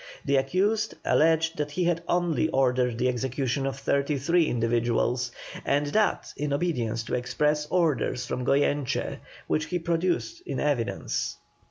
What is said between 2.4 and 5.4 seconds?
ordered the execution of thirty three individuals,